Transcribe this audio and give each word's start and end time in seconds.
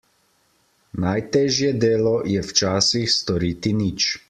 Najtežje 1.03 1.69
delo 1.85 2.15
je 2.37 2.43
včasih 2.49 3.07
storiti 3.19 3.77
nič. 3.85 4.13